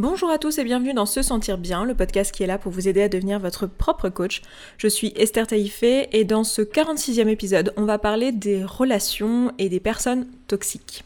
[0.00, 2.72] Bonjour à tous et bienvenue dans Se Sentir Bien, le podcast qui est là pour
[2.72, 4.40] vous aider à devenir votre propre coach.
[4.78, 9.68] Je suis Esther Taïfé et dans ce 46e épisode, on va parler des relations et
[9.68, 11.04] des personnes toxiques.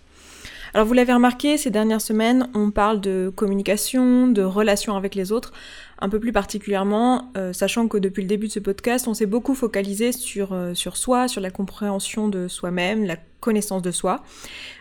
[0.75, 5.33] Alors vous l'avez remarqué, ces dernières semaines, on parle de communication, de relations avec les
[5.33, 5.53] autres,
[5.99, 9.27] un peu plus particulièrement, euh, sachant que depuis le début de ce podcast, on s'est
[9.27, 14.23] beaucoup focalisé sur, euh, sur soi, sur la compréhension de soi-même, la connaissance de soi,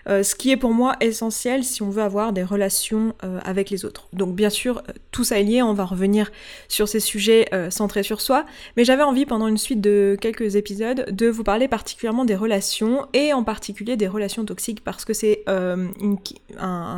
[0.07, 3.13] euh, ce qui est pour moi essentiel si on veut avoir des relations
[3.43, 4.07] avec les autres.
[4.13, 4.82] Donc bien sûr,
[5.12, 6.31] tout ça est lié, on va revenir
[6.68, 8.45] sur ces sujets centrés sur soi,
[8.76, 13.05] mais j'avais envie pendant une suite de quelques épisodes de vous parler particulièrement des relations,
[13.13, 16.18] et en particulier des relations toxiques, parce que c'est une,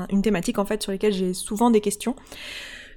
[0.10, 2.16] une thématique en fait sur laquelle j'ai souvent des questions.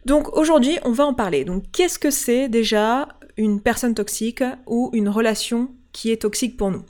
[0.05, 1.45] Donc aujourd'hui, on va en parler.
[1.45, 6.71] Donc qu'est-ce que c'est déjà une personne toxique ou une relation qui est toxique pour
[6.71, 6.83] nous?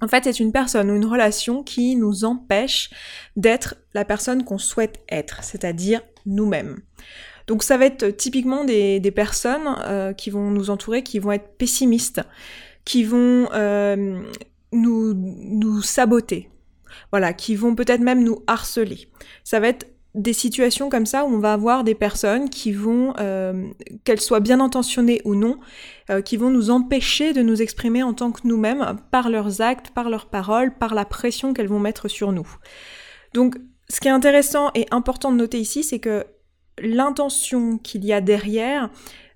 [0.00, 2.90] En fait, c'est une personne ou une relation qui nous empêche
[3.36, 6.80] d'être la personne qu'on souhaite être, c'est-à-dire nous-mêmes.
[7.46, 11.56] Donc ça va être typiquement des, personnes euh, qui vont nous entourer, qui vont être
[11.58, 12.22] pessimistes,
[12.84, 14.22] qui vont euh,
[14.72, 16.48] nous, nous saboter,
[17.10, 19.08] voilà, qui vont peut-être même nous harceler.
[19.42, 23.14] Ça va être des situations comme ça où on va avoir des personnes qui vont,
[23.20, 23.68] euh,
[24.04, 25.58] qu'elles soient bien intentionnées ou non,
[26.10, 29.90] euh, qui vont nous empêcher de nous exprimer en tant que nous-mêmes par leurs actes,
[29.90, 32.48] par leurs paroles, par la pression qu'elles vont mettre sur nous.
[33.34, 33.56] Donc,
[33.88, 36.26] ce qui est intéressant et important de noter ici, c'est que
[36.78, 38.90] l'intention qu'il y a derrière,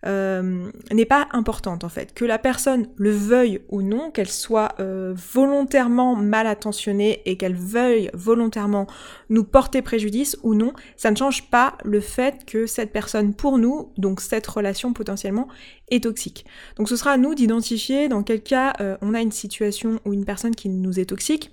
[0.07, 2.15] euh, n'est pas importante en fait.
[2.15, 7.55] Que la personne le veuille ou non, qu'elle soit euh, volontairement mal attentionnée et qu'elle
[7.55, 8.87] veuille volontairement
[9.31, 13.59] nous porter préjudice ou non, ça ne change pas le fait que cette personne pour
[13.59, 15.49] nous, donc cette relation potentiellement,
[15.91, 16.45] est toxique.
[16.77, 20.13] Donc ce sera à nous d'identifier dans quel cas euh, on a une situation ou
[20.13, 21.51] une personne qui nous est toxique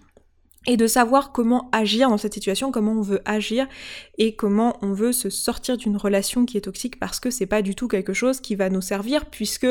[0.68, 3.68] et de savoir comment agir dans cette situation, comment on veut agir
[4.20, 7.64] et comment on veut se sortir d'une relation qui est toxique parce que c'est pas
[7.64, 9.66] du tout quelque chose qui va nous servir puisque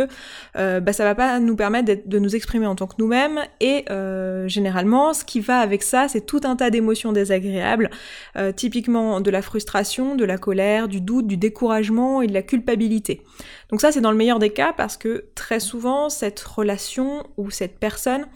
[0.57, 3.85] euh, bah, ça va pas nous permettre de nous exprimer en tant que nous-mêmes et
[3.91, 7.91] euh, généralement ce qui va avec ça c'est tout un tas d'émotions désagréables,
[8.37, 12.43] euh, typiquement de la frustration, de la colère, du doute, du découragement et de la
[12.43, 13.23] culpabilité.
[13.71, 17.51] Donc ça c'est dans le meilleur des cas parce que très souvent cette relation ou
[17.51, 18.27] cette personne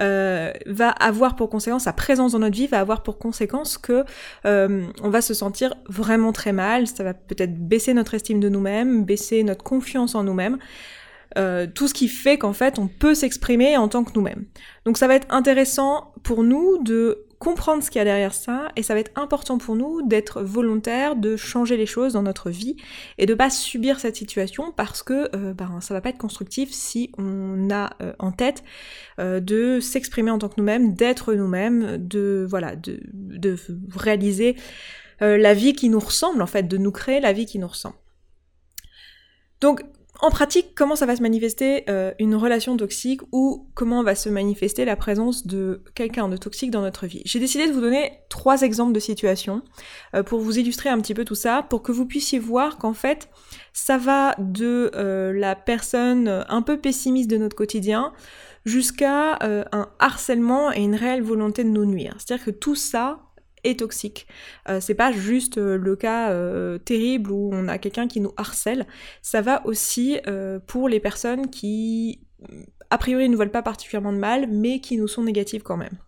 [0.00, 4.04] euh, va avoir pour conséquence, sa présence dans notre vie va avoir pour conséquence que
[4.44, 8.48] euh, on va se sentir vraiment très mal, ça va peut-être baisser notre estime de
[8.48, 10.58] nous-mêmes, baisser notre confiance en nous-mêmes.
[11.36, 14.46] Euh, tout ce qui fait qu'en fait on peut s'exprimer en tant que nous-mêmes.
[14.84, 18.68] Donc ça va être intéressant pour nous de comprendre ce qu'il y a derrière ça
[18.76, 22.50] et ça va être important pour nous d'être volontaire, de changer les choses dans notre
[22.50, 22.76] vie
[23.18, 26.70] et de pas subir cette situation parce que euh, ben, ça va pas être constructif
[26.72, 28.64] si on a euh, en tête
[29.18, 33.56] euh, de s'exprimer en tant que nous-mêmes, d'être nous-mêmes, de voilà, de, de
[33.94, 34.56] réaliser
[35.20, 37.96] la vie qui nous ressemble en fait, de nous créer la vie qui nous ressemble.
[39.62, 39.82] Donc
[40.20, 44.28] en pratique, comment ça va se manifester euh, une relation toxique ou comment va se
[44.28, 47.22] manifester la présence de quelqu'un de toxique dans notre vie?
[47.24, 49.62] J'ai décidé de vous donner trois exemples de situations
[50.14, 52.94] euh, pour vous illustrer un petit peu tout ça, pour que vous puissiez voir qu'en
[52.94, 53.28] fait,
[53.72, 58.12] ça va de euh, la personne un peu pessimiste de notre quotidien
[58.64, 62.16] jusqu'à un harcèlement et une réelle volonté de nous nuire.
[62.18, 63.20] C'est-à-dire que tout ça,
[63.74, 64.26] toxique.
[64.68, 68.32] Euh, c'est pas juste euh, le cas euh, terrible où on a quelqu'un qui nous
[68.36, 68.86] harcèle,
[69.22, 70.18] ça va aussi
[70.66, 72.20] pour les personnes qui
[72.90, 75.98] a priori ne veulent pas particulièrement de mal, mais qui nous sont négatives quand même.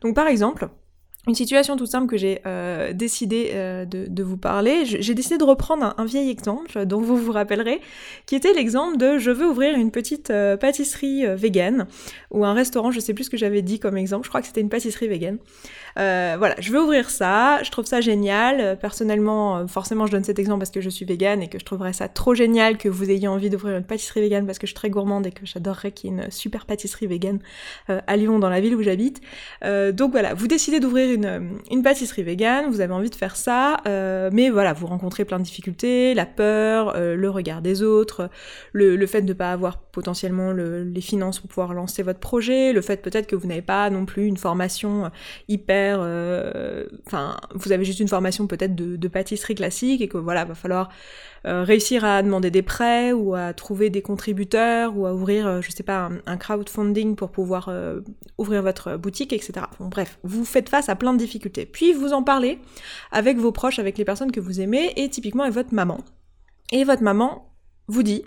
[0.00, 0.68] Donc par exemple,
[1.26, 4.84] une situation toute simple que j'ai euh, décidé euh, de, vous parler.
[4.84, 7.80] J'ai décidé de reprendre un, vieil exemple dont vous vous rappellerez,
[8.26, 11.86] qui était l'exemple de je veux ouvrir une petite euh, pâtisserie végane
[12.30, 14.46] ou un restaurant, je sais plus ce que j'avais dit comme exemple, je crois que
[14.46, 15.38] c'était une pâtisserie végane.
[15.96, 18.78] voilà, je veux ouvrir ça, je trouve ça génial.
[18.78, 21.92] Personnellement, forcément, je donne cet exemple parce que je suis végane et que je trouverais
[21.92, 24.76] ça trop génial que vous ayez envie d'ouvrir une pâtisserie végane parce que je suis
[24.76, 27.38] très gourmande et que j'adorerais qu'il y ait une super pâtisserie végane
[27.88, 29.20] à Lyon, dans la ville où j'habite.
[29.92, 34.30] donc voilà, vous décidez d'ouvrir une, pâtisserie végane, vous avez envie de faire ça, euh,
[34.32, 38.30] mais voilà, vous rencontrez plein de difficultés, la peur, euh, le regard des autres,
[38.72, 42.80] le, fait de ne pas avoir potentiellement les finances pour pouvoir lancer votre projet, le
[42.80, 45.10] fait peut-être que vous n'avez pas non plus une formation
[45.48, 45.98] hyper...
[46.00, 50.44] Euh, enfin, vous avez juste une formation peut-être de, de, pâtisserie classique et que voilà,
[50.44, 50.90] va falloir
[51.44, 55.70] réussir à demander des prêts ou à trouver des contributeurs ou à ouvrir, euh, je
[55.70, 58.00] sais pas, un, crowdfunding pour pouvoir euh,
[58.38, 59.66] ouvrir votre boutique, etc.
[59.78, 61.66] Bon, bref, vous faites face à plein de difficultés.
[61.66, 62.58] Puis vous en parlez
[63.12, 65.98] avec vos proches, avec les personnes que vous aimez et typiquement avec votre maman.
[66.72, 67.50] Et votre maman
[67.88, 68.24] vous dit,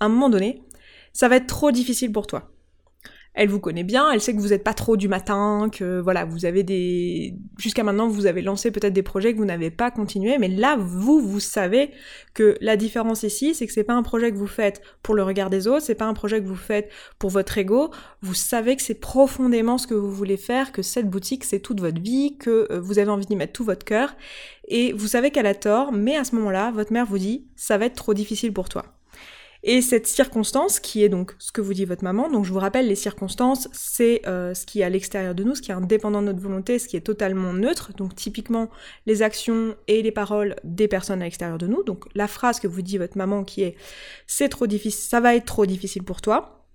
[0.00, 0.62] à un moment donné,
[1.12, 2.53] ça va être trop difficile pour toi.
[3.34, 6.24] Elle vous connaît bien, elle sait que vous n'êtes pas trop du matin, que voilà,
[6.24, 7.34] vous avez des...
[7.58, 10.76] Jusqu'à maintenant, vous avez lancé peut-être des projets que vous n'avez pas continué, mais là,
[10.78, 11.90] vous, vous savez
[12.32, 15.24] que la différence ici, c'est que c'est pas un projet que vous faites pour le
[15.24, 17.90] regard des autres, c'est pas un projet que vous faites pour votre ego,
[18.22, 21.80] vous savez que c'est profondément ce que vous voulez faire, que cette boutique, c'est toute
[21.80, 24.14] votre vie, que euh, vous avez envie d'y mettre tout votre cœur,
[24.68, 27.78] et vous savez qu'elle a tort, mais à ce moment-là, votre mère vous dit, ça
[27.78, 28.93] va être trop difficile pour toi.
[29.66, 32.58] Et cette circonstance, qui est donc ce que vous dit votre maman, donc je vous
[32.58, 35.74] rappelle, les circonstances, c'est euh, ce qui est à l'extérieur de nous, ce qui est
[35.74, 38.68] indépendant de notre volonté, ce qui est totalement neutre, donc typiquement
[39.06, 41.82] les actions et les paroles des personnes à l'extérieur de nous.
[41.82, 43.74] Donc la phrase que vous dit votre maman qui est
[44.26, 46.66] c'est trop difficile, ça va être trop difficile pour toi.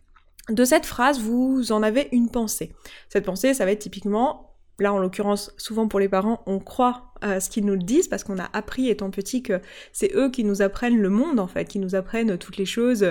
[0.50, 2.74] De cette phrase, vous en avez une pensée.
[3.10, 7.09] Cette pensée, ça va être typiquement, là en l'occurrence, souvent pour les parents, on croit
[7.24, 9.60] ce qu'ils nous le disent parce qu'on a appris étant petit que
[9.92, 13.06] c'est eux qui nous apprennent le monde en fait, qui nous apprennent toutes les choses,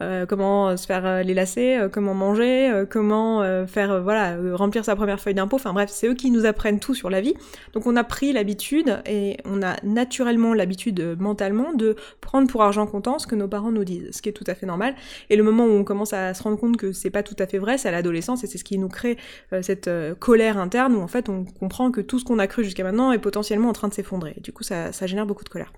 [0.00, 4.96] euh, comment se faire euh, les lacets, euh, comment manger, comment faire voilà remplir sa
[4.96, 5.56] première feuille d'impôt.
[5.56, 7.34] Enfin bref, c'est eux qui nous apprennent tout sur la vie.
[7.72, 12.86] Donc on a pris l'habitude et on a naturellement l'habitude mentalement de prendre pour argent
[12.86, 14.94] comptant ce que nos parents nous disent, ce qui est tout à fait normal.
[15.30, 17.46] Et le moment où on commence à se rendre compte que c'est pas tout à
[17.46, 19.16] fait vrai, c'est à l'adolescence et c'est ce qui nous crée
[19.62, 22.84] cette colère interne où en fait on comprend que tout ce qu'on a cru jusqu'à
[22.84, 24.34] maintenant est potentiellement en train de s'effondrer.
[24.38, 25.72] Du coup, ça, génère beaucoup de colère.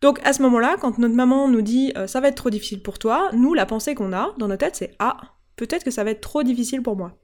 [0.00, 2.82] Donc à ce moment-là, quand notre maman nous dit euh, ça va être trop difficile
[2.82, 5.18] pour toi, nous, la pensée qu'on a dans notre tête, c'est ah,
[5.56, 7.18] peut-être que ça va être trop difficile pour moi.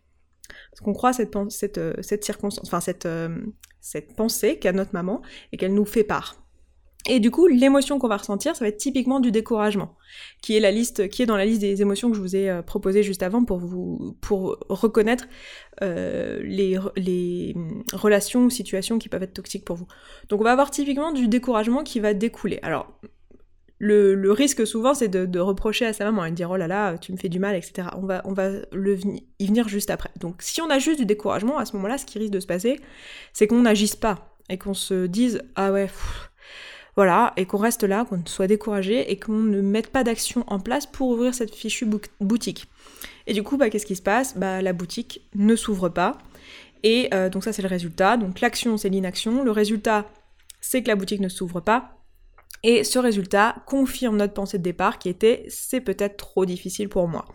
[0.71, 2.71] Parce qu'on croit cette, cette, euh, cette circonstance,
[3.07, 3.39] euh,
[3.81, 5.23] cette pensée qu'a notre maman
[5.53, 6.46] et qu'elle nous fait part.
[7.09, 9.95] Et du coup, l'émotion qu'on va ressentir, ça va être typiquement du découragement,
[10.43, 12.51] qui est la liste, qui est dans la liste des émotions que je vous ai
[12.51, 15.27] euh, proposées juste avant pour vous, pour reconnaître
[15.83, 17.55] euh, les, les
[17.93, 19.87] relations ou situations qui peuvent être toxiques pour vous.
[20.29, 22.59] Donc, on va avoir typiquement du découragement qui va découler.
[22.63, 22.99] Alors,
[23.79, 26.67] le, le risque souvent, c'est de, reprocher à sa maman et de dire oh là
[26.67, 27.89] là, tu me fais du mal, etc.
[27.97, 30.11] On va, on va y venir juste après.
[30.19, 32.47] Donc, si on a juste du découragement, à ce moment-là, ce qui risque de se
[32.47, 32.81] passer,
[33.33, 35.89] c'est qu'on n'agisse pas et qu'on se dise ah ouais.
[36.97, 40.59] Voilà, et qu'on reste là, qu'on soit découragé et qu'on ne mette pas d'action en
[40.59, 41.87] place pour ouvrir cette fichue
[42.21, 42.69] boutique.
[43.27, 44.37] Et du coup, bah, qu'est-ce qui se passe?
[44.39, 46.17] Bah, La boutique ne s'ouvre pas.
[46.83, 48.17] Et euh, donc ça, c'est le résultat.
[48.17, 49.45] Donc l'action, c'est l'inaction.
[49.45, 50.07] Le résultat,
[50.61, 51.97] c'est que la boutique ne s'ouvre pas.
[52.63, 57.07] Et ce résultat confirme notre pensée de départ qui était c'est peut-être trop difficile pour
[57.09, 57.27] moi.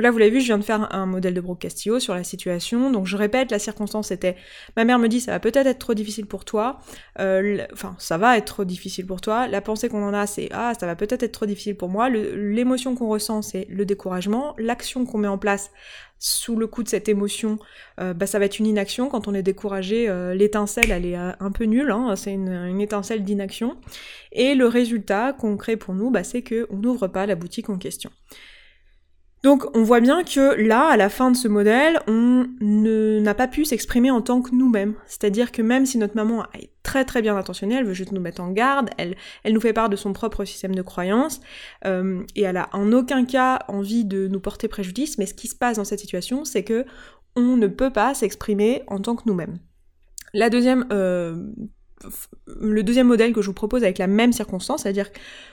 [0.00, 2.22] Là, vous l'avez vu, je viens de faire un modèle de Brooke Castillo sur la
[2.22, 2.92] situation.
[2.92, 4.36] Donc, je répète, la circonstance était
[4.76, 6.78] ma mère me dit ça va peut-être être trop difficile pour toi.
[7.18, 9.48] Euh, enfin, ça va être trop difficile pour toi.
[9.48, 12.10] La pensée qu'on en a, c'est ah, ça va peut-être être trop difficile pour moi.
[12.10, 14.54] L'émotion qu'on ressent, c'est le découragement.
[14.56, 15.72] L'action qu'on met en place
[16.20, 17.58] sous le coup de cette émotion,
[18.00, 19.08] euh, bah, ça va être une inaction.
[19.08, 21.90] Quand on est découragé, euh, l'étincelle, elle est un peu nulle.
[21.90, 22.14] Hein.
[22.14, 23.76] c'est une, étincelle d'inaction.
[24.30, 28.10] Et le résultat concret pour nous, bah, c'est qu'on n'ouvre pas la boutique en question.
[29.42, 33.46] Donc on voit bien que là, à la fin de ce modèle, on n'a pas
[33.46, 34.94] pu s'exprimer en tant que nous-mêmes.
[35.06, 38.20] C'est-à-dire que même si notre maman est très très bien intentionnée, elle veut juste nous
[38.20, 39.14] mettre en garde, elle,
[39.46, 41.40] nous fait part de son propre système de croyance,
[41.84, 45.48] euh, et elle a en aucun cas envie de nous porter préjudice, mais ce qui
[45.48, 46.84] se passe dans cette situation, c'est que
[47.36, 49.58] on ne peut pas s'exprimer en tant que nous-mêmes.
[50.34, 51.36] La deuxième euh,
[52.46, 55.10] le deuxième modèle que je vous propose avec la même circonstance, c'est-à-dire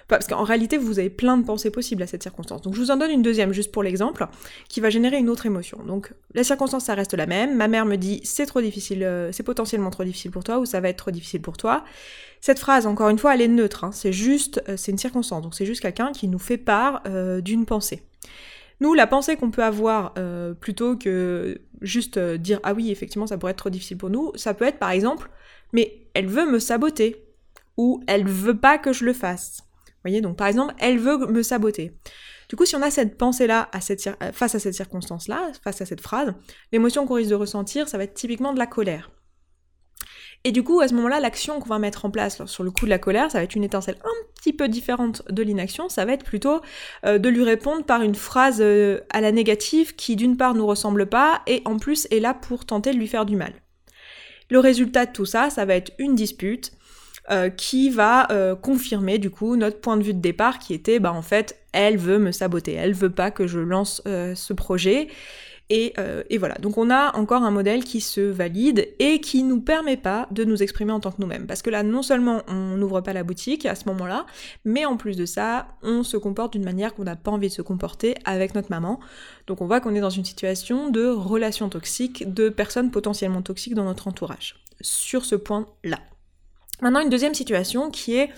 [0.07, 2.61] parce qu'en réalité vous avez plein de pensées possibles à cette circonstance.
[2.61, 4.27] Donc je vous en donne une deuxième juste pour l'exemple
[4.69, 5.79] qui va générer une autre émotion.
[5.85, 7.55] Donc la circonstance ça reste la même.
[7.55, 10.65] Ma mère me dit c'est trop difficile, euh, c'est potentiellement trop difficile pour toi ou
[10.65, 11.83] ça va être trop difficile pour toi.
[12.41, 13.91] Cette phrase encore une fois elle est neutre, hein.
[13.91, 17.41] c'est juste euh, c'est une circonstance donc c'est juste quelqu'un qui nous fait part euh,
[17.41, 18.03] d'une pensée.
[18.81, 20.13] Nous, la pensée qu'on peut avoir,
[20.59, 24.53] plutôt que juste dire ah oui, effectivement, ça pourrait être trop difficile pour nous, ça
[24.53, 25.29] peut être par exemple
[25.73, 27.25] mais elle veut me saboter
[27.77, 29.59] ou elle veut pas que je le fasse.
[29.87, 31.93] Vous voyez, donc par exemple, elle veut me saboter.
[32.49, 36.01] Du coup, si on a cette pensée-là euh, face à cette circonstance-là, face à cette
[36.01, 36.33] phrase,
[36.71, 39.09] l'émotion qu'on risque de ressentir, ça va être typiquement de la colère.
[40.43, 42.85] Et du coup, à ce moment-là, l'action qu'on va mettre en place sur le coup
[42.85, 45.89] de la colère, ça va être une étincelle un petit peu différente de l'inaction.
[45.89, 46.61] Ça va être plutôt
[47.03, 50.67] euh, de lui répondre par une phrase euh, à la négative qui, d'une part, nous
[50.67, 53.53] ressemble pas et en plus est là pour tenter de lui faire du mal.
[54.49, 56.71] Le résultat de tout ça, ça va être une dispute
[57.31, 60.99] euh, qui va euh, confirmer du coup notre point de vue de départ qui était
[60.99, 64.53] bah en fait elle veut me saboter, elle veut pas que je lance euh, ce
[64.53, 65.07] projet
[65.71, 69.61] euh, et, voilà, donc on a encore un modèle qui se valide et qui nous
[69.61, 71.47] permet pas de nous exprimer en tant que nous-mêmes.
[71.47, 74.25] Parce que là, non seulement on n'ouvre pas la boutique à ce moment-là,
[74.63, 77.53] mais en plus de ça, on se comporte d'une manière qu'on n'a pas envie de
[77.53, 78.99] se comporter avec notre maman.
[79.47, 83.75] Donc on voit qu'on est dans une situation de relation toxique, de personnes potentiellement toxiques
[83.75, 84.55] dans notre entourage.
[84.81, 85.99] Sur ce point-là.
[86.81, 88.29] Maintenant, une deuxième situation qui est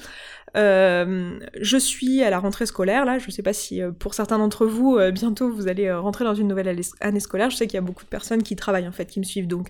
[0.56, 4.38] euh, je suis à la rentrée scolaire, là, je sais pas si euh, pour certains
[4.38, 7.76] d'entre vous, euh, bientôt vous allez rentrer dans une nouvelle année scolaire, je sais qu'il
[7.76, 9.68] y a beaucoup de personnes qui travaillent en fait, qui me suivent, donc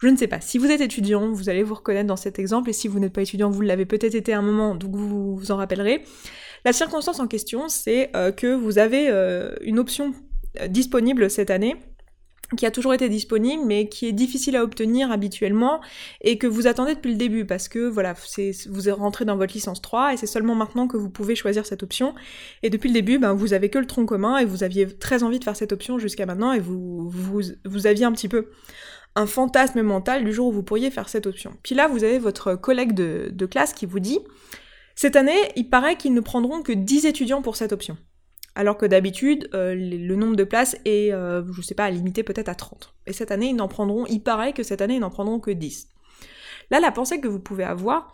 [0.00, 0.40] je ne sais pas.
[0.40, 3.12] Si vous êtes étudiant, vous allez vous reconnaître dans cet exemple, et si vous n'êtes
[3.12, 6.04] pas étudiant, vous l'avez peut-être été à un moment, donc vous vous en rappellerez.
[6.64, 9.10] La circonstance en question, c'est que vous avez
[9.60, 10.14] une option
[10.68, 11.76] disponible cette année
[12.56, 15.80] qui a toujours été disponible mais qui est difficile à obtenir habituellement
[16.20, 18.14] et que vous attendez depuis le début parce que voilà,
[18.68, 21.66] vous êtes rentré dans votre licence 3 et c'est seulement maintenant que vous pouvez choisir
[21.66, 22.14] cette option
[22.62, 25.22] et depuis le début ben, vous avez que le tronc commun et vous aviez très
[25.22, 27.42] envie de faire cette option jusqu'à maintenant et vous,
[27.86, 28.50] aviez un petit peu
[29.16, 31.52] un fantasme mental du jour où vous pourriez faire cette option.
[31.62, 34.18] Puis là vous avez votre collègue de, de classe qui vous dit
[34.94, 37.96] cette année il paraît qu'ils ne prendront que 10 étudiants pour cette option
[38.54, 42.48] alors que d'habitude, euh, le nombre de places est, euh, je sais pas, limité peut-être
[42.48, 42.94] à 30.
[43.06, 45.50] Et cette année, ils n'en prendront, il paraît que cette année, ils n'en prendront que
[45.50, 45.88] 10.
[46.70, 48.12] Là, la pensée que vous pouvez avoir,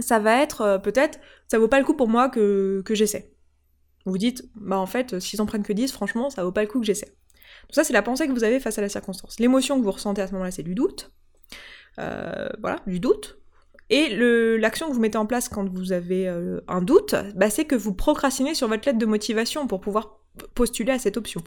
[0.00, 3.32] ça va être euh, peut-être, ça vaut pas le coup pour moi que, que j'essaie.
[4.06, 6.68] Vous dites, bah en fait, s'ils en prennent que 10, franchement, ça vaut pas le
[6.68, 7.14] coup que j'essaie.
[7.70, 9.38] Ça, c'est la pensée que vous avez face à la circonstance.
[9.38, 11.12] L'émotion que vous ressentez à ce moment-là, c'est du doute.
[11.96, 13.39] voilà, du doute.
[13.90, 14.16] Et
[14.58, 17.74] l'action que vous mettez en place quand vous avez euh, un doute, bah, c'est que
[17.74, 20.20] vous procrastinez sur votre lettre de motivation pour pouvoir
[20.54, 21.42] postuler à cette option.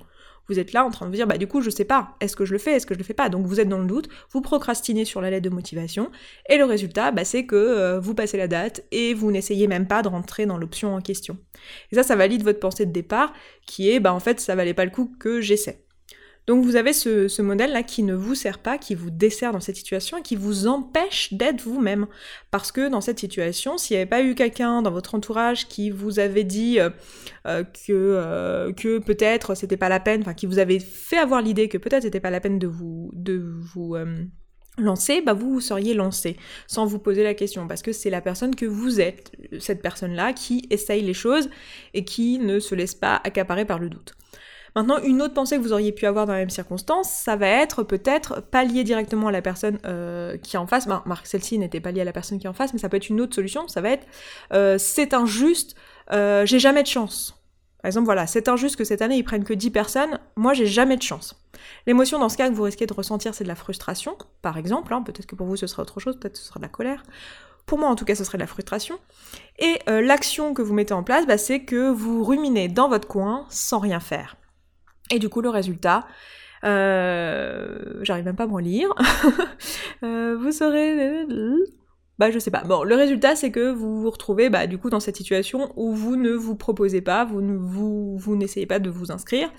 [0.49, 2.35] Vous êtes là en train de vous dire, bah du coup, je sais pas, est-ce
[2.35, 3.29] que je le fais, est-ce que je le fais pas?
[3.29, 6.11] Donc vous êtes dans le doute, vous procrastinez sur la lettre de motivation,
[6.49, 9.87] et le résultat, bah, c'est que euh, vous passez la date et vous n'essayez même
[9.87, 11.37] pas de rentrer dans l'option en question.
[11.91, 13.31] Et ça, ça valide votre pensée de départ,
[13.65, 15.82] qui est, bah en fait, ça valait pas le coup que j'essaie.
[16.45, 19.77] Donc vous avez ce, modèle-là qui ne vous sert pas, qui vous dessert dans cette
[19.77, 22.07] situation et qui vous empêche d'être vous-même.
[22.51, 25.89] Parce que dans cette situation, s'il n'y avait pas eu quelqu'un dans votre entourage qui
[25.89, 26.89] vous avait dit euh,
[27.47, 31.41] euh, que, euh, que peut-être c'était pas la peine, enfin qui vous avait fait avoir
[31.41, 33.41] l'idée que peut-être c'était pas la peine de vous, de
[33.73, 33.95] vous
[34.77, 36.35] lancer, bah vous, vous seriez lancé
[36.67, 40.33] sans vous poser la question parce que c'est la personne que vous êtes, cette personne-là
[40.33, 41.49] qui essaye les choses
[41.93, 44.15] et qui ne se laisse pas accaparer par le doute.
[44.75, 47.47] Maintenant, une autre pensée que vous auriez pu avoir dans la même circonstance, ça va
[47.47, 50.87] être peut-être pas lié directement à la personne euh, qui est en face.
[50.87, 52.89] Ben, Marc, celle-ci n'était pas liée à la personne qui est en face, mais ça
[52.89, 53.67] peut être une autre solution.
[53.67, 54.07] Ça va être
[54.53, 55.75] euh, c'est injuste,
[56.11, 57.39] euh, j'ai jamais de chance.
[57.83, 60.65] Par exemple, voilà, c'est injuste que cette année ils prennent que 10 personnes, moi j'ai
[60.65, 61.35] jamais de chance.
[61.85, 64.93] L'émotion dans ce cas que vous risquez de ressentir, c'est de la frustration, par exemple.
[64.93, 65.03] Hein.
[65.03, 67.03] peut-être que pour vous ce sera autre chose, peut-être ce sera de la colère.
[67.65, 68.99] Pour moi, en tout cas, ce serait de la frustration.
[69.57, 73.45] Et l'action que vous mettez en place, bah, c'est que vous ruminez dans votre coin
[73.49, 74.35] sans rien faire.
[75.11, 76.07] Et du coup, le résultat,
[76.63, 78.89] euh, j'arrive même pas à m'en lire.
[80.03, 81.25] Euh, vous saurez...
[82.23, 82.63] Bah je sais pas.
[82.63, 85.91] Bon, le résultat c'est que vous vous retrouvez bah, du coup dans cette situation où
[85.91, 89.51] vous ne vous proposez pas, vous, vous, vous n'essayez pas de vous inscrire.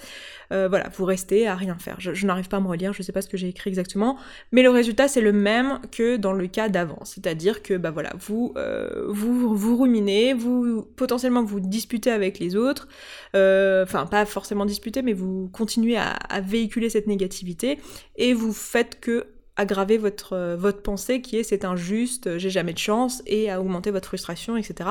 [0.51, 1.97] Euh, voilà, vous restez à rien faire.
[1.99, 4.17] Je, n'arrive pas à me relire, je sais pas ce que j'ai écrit exactement,
[4.51, 7.01] mais le résultat c'est le même que dans le cas d'avant.
[7.05, 12.57] C'est-à-dire que bah voilà, vous, euh, vous vous ruminez, vous potentiellement vous disputez avec les
[12.57, 12.89] autres,
[13.37, 17.79] euh, enfin pas forcément disputer, mais vous continuez à véhiculer cette négativité
[18.17, 22.73] et vous faites que aggraver votre, euh, votre pensée qui est c'est injuste, j'ai jamais
[22.73, 24.91] de chance, et à augmenter votre frustration, etc.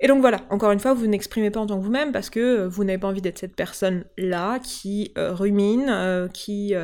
[0.00, 2.40] Et donc voilà, encore une fois, vous n'exprimez pas en tant que vous-même parce que
[2.40, 6.74] euh, vous n'avez pas envie d'être cette personne-là qui euh, rumine, qui,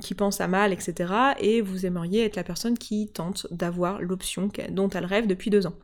[0.00, 1.12] qui pense à mal, etc.
[1.40, 5.66] Et vous aimeriez être la personne qui tente d'avoir l'option dont elle rêve depuis deux
[5.66, 5.74] ans.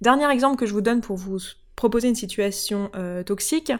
[0.00, 1.38] Dernier exemple que je vous donne pour vous
[1.76, 2.90] proposer une situation
[3.26, 3.72] toxique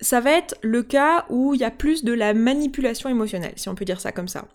[0.00, 3.68] ça va être le cas où il y a plus de la manipulation émotionnelle, si
[3.68, 4.46] on peut dire ça comme ça.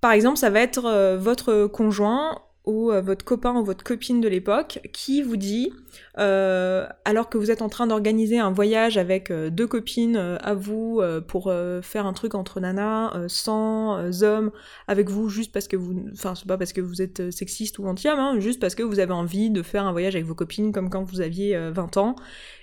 [0.00, 4.20] Par exemple, ça va être euh, votre conjoint ou euh, votre copain ou votre copine
[4.20, 5.72] de l'époque qui vous dit,
[6.18, 11.00] euh, alors que vous êtes en train d'organiser un voyage avec deux copines à vous
[11.26, 14.50] pour faire un truc entre nanas, sans hommes
[14.86, 17.86] avec vous, juste parce que vous, enfin c'est pas parce que vous êtes sexiste ou
[17.86, 20.72] anti-homme, hein, juste parce que vous avez envie de faire un voyage avec vos copines
[20.72, 22.16] comme quand vous aviez 20 ans.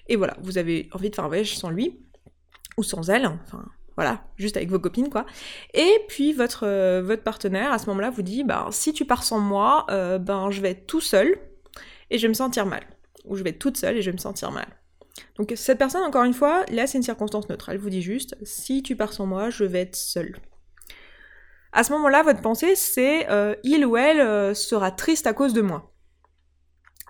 [0.08, 2.00] Et voilà, vous avez envie de faire un voyage sans lui,
[2.78, 5.26] ou sans elle, enfin voilà, juste avec vos copines quoi.
[5.74, 9.24] Et puis votre, euh, votre partenaire à ce moment-là vous dit, bah si tu pars
[9.24, 11.38] sans moi, euh, ben je vais être tout seul
[12.10, 12.84] et je vais me sentir mal.
[13.26, 14.68] Ou je vais être toute seule et je vais me sentir mal.
[15.38, 17.70] Donc cette personne, encore une fois, là c'est une circonstance neutre.
[17.70, 20.36] Elle vous dit juste, si tu pars sans moi, je vais être seule.
[21.72, 25.62] À ce moment-là, votre pensée, c'est euh, il ou elle sera triste à cause de
[25.62, 25.92] moi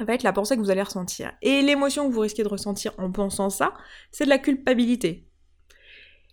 [0.03, 1.31] va être la pensée que vous allez ressentir.
[1.41, 3.73] Et l'émotion que vous risquez de ressentir en pensant ça,
[4.11, 5.29] c'est de la culpabilité.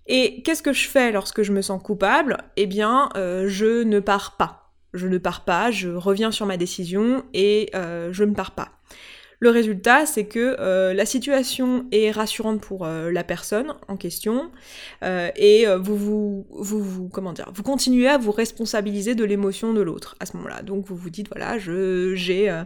[0.06, 2.38] Et qu'est-ce que je fais lorsque je me sens coupable?
[2.56, 4.72] Eh bien, euh, je ne pars pas.
[4.92, 8.68] Je ne pars pas, je reviens sur ma décision et euh, je ne pars pas.
[9.42, 14.52] Le résultat, c'est que euh, la situation est rassurante pour euh, la personne en question
[15.02, 15.96] et vous,
[16.48, 20.36] vous, vous, comment dire, vous continuez à vous responsabiliser de l'émotion de l'autre à ce
[20.36, 20.62] moment-là.
[20.62, 22.62] Donc vous vous dites, voilà, j'ai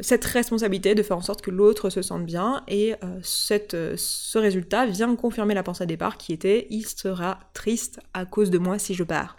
[0.00, 5.14] cette responsabilité de faire en sorte que l'autre se sente bien et ce résultat vient
[5.14, 8.94] confirmer la pensée à départ qui était il sera triste à cause de moi si
[8.94, 9.36] je pars.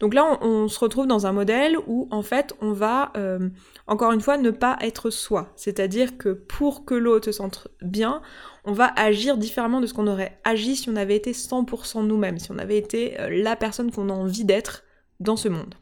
[0.00, 3.48] Donc là, on, se retrouve dans un modèle où en fait, on va, euh,
[3.86, 5.52] encore une fois, ne pas être soi.
[5.56, 8.20] C'est-à-dire que pour que l'autre se sente bien,
[8.64, 12.38] on va agir différemment de ce qu'on aurait agi si on avait été 100% nous-mêmes,
[12.38, 14.84] si on avait été euh, la personne qu'on a envie d'être
[15.20, 15.74] dans ce monde.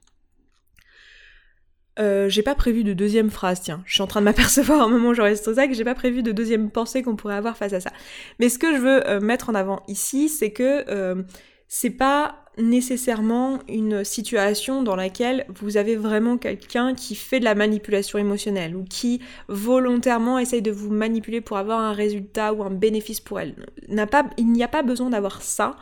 [2.00, 3.82] Euh, j'ai pas prévu de deuxième phrase, tiens.
[3.86, 5.94] Je suis en train de m'apercevoir à un moment où j'enregistre ça que j'ai pas
[5.94, 7.90] prévu de deuxième pensée qu'on pourrait avoir face à ça.
[8.38, 11.24] Mais ce que je veux mettre en avant ici, c'est que
[11.68, 17.54] c'est pas nécessairement une situation dans laquelle vous avez vraiment quelqu'un qui fait de la
[17.54, 22.70] manipulation émotionnelle ou qui volontairement essaye de vous manipuler pour avoir un résultat ou un
[22.70, 23.54] bénéfice pour elle.
[23.88, 25.76] il n'y a pas besoin d'avoir ça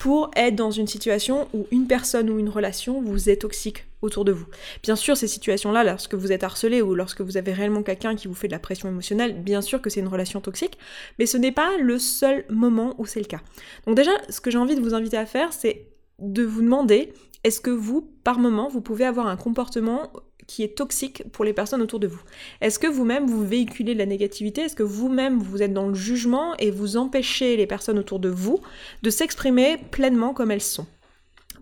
[0.00, 4.24] pour être dans une situation où une personne ou une relation vous est toxique autour
[4.24, 4.46] de vous.
[4.82, 8.26] Bien sûr, ces situations-là, lorsque vous êtes harcelé ou lorsque vous avez réellement quelqu'un qui
[8.26, 10.78] vous fait de la pression émotionnelle, bien sûr que c'est une relation toxique,
[11.18, 13.42] mais ce n'est pas le seul moment où c'est le cas.
[13.86, 15.89] Donc déjà, ce que j'ai envie de vous inviter à faire, c'est
[16.20, 17.12] de vous demander
[17.44, 20.10] est-ce que vous, par moment, vous pouvez avoir un comportement
[20.46, 22.20] qui est toxique pour les personnes autour de vous?
[22.60, 24.62] Est-ce que vous-même vous véhiculez de la négativité?
[24.62, 28.28] Est-ce que vous-même vous êtes dans le jugement et vous empêchez les personnes autour de
[28.28, 28.60] vous
[29.02, 30.86] de s'exprimer pleinement comme elles sont?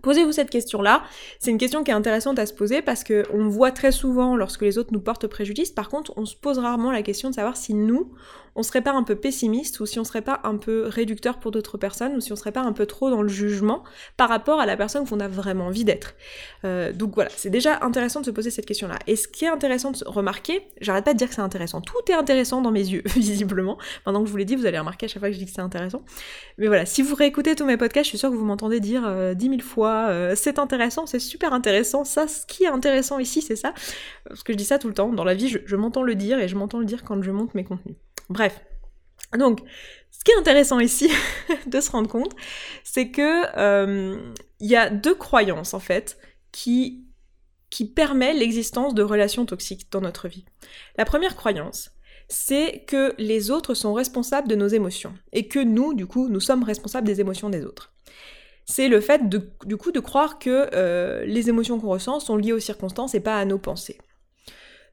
[0.01, 1.03] Posez-vous cette question-là.
[1.39, 4.61] C'est une question qui est intéressante à se poser parce qu'on voit très souvent lorsque
[4.61, 5.71] les autres nous portent préjudice.
[5.71, 8.13] Par contre, on se pose rarement la question de savoir si nous,
[8.59, 11.51] on serait pas un peu pessimiste ou si on serait pas un peu réducteur pour
[11.51, 13.85] d'autres personnes ou si on serait pas un peu trop dans le jugement
[14.17, 16.15] par rapport à la personne qu'on a vraiment envie d'être.
[16.65, 18.99] Euh, donc voilà, c'est déjà intéressant de se poser cette question-là.
[19.07, 21.93] Et ce qui est intéressant de remarquer, j'arrête pas de dire que c'est intéressant, tout
[22.09, 23.77] est intéressant dans mes yeux, visiblement.
[24.05, 25.45] Maintenant que je vous l'ai dit, vous allez remarquer à chaque fois que je dis
[25.45, 26.01] que c'est intéressant.
[26.57, 29.03] Mais voilà, si vous réécoutez tous mes podcasts, je suis sûre que vous m'entendez dire
[29.07, 33.19] euh, dix mille fois euh, c'est intéressant, c'est super intéressant, ça, ce qui est intéressant
[33.19, 33.73] ici, c'est ça.
[34.27, 36.39] Parce que je dis ça tout le temps, dans la vie, je m'entends le dire
[36.39, 37.95] et je m'entends le dire quand je monte mes contenus.
[38.29, 38.61] Bref.
[39.37, 39.61] Donc,
[40.11, 41.09] ce qui est intéressant ici
[41.67, 42.35] de se rendre compte,
[42.83, 46.17] c'est que euh, il y a deux croyances en fait
[46.51, 47.05] qui
[47.69, 50.45] qui permettent l'existence de relations toxiques dans notre vie.
[50.97, 51.91] La première croyance,
[52.27, 56.39] c'est que les autres sont responsables de nos émotions et que nous, du coup, nous
[56.39, 57.93] sommes responsables des émotions des autres.
[58.65, 62.37] C'est le fait de, du coup de croire que euh, les émotions qu'on ressent sont
[62.37, 63.97] liées aux circonstances et pas à nos pensées.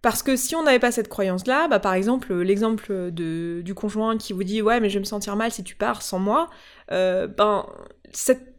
[0.02, 4.32] Parce que si on n'avait pas cette croyance-là, bah par exemple, l'exemple du conjoint qui
[4.32, 6.48] vous dit ouais mais je vais me sentir mal si tu pars sans moi,
[6.92, 7.66] euh, ben
[8.12, 8.54] cette,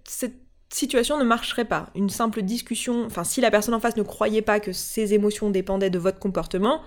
[0.70, 1.90] situation ne marcherait pas.
[1.96, 5.50] Une simple discussion, enfin si la personne en face ne croyait pas que ses émotions
[5.50, 6.82] dépendaient de votre comportement,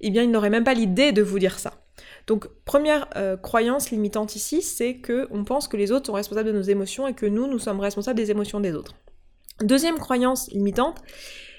[0.00, 1.74] eh bien il n'aurait même pas l'idée de vous dire ça.
[2.26, 6.48] Donc première euh, croyance limitante ici, c'est que on pense que les autres sont responsables
[6.48, 8.94] de nos émotions et que nous, nous sommes responsables des émotions des autres.
[9.60, 11.02] Deuxième croyance limitante,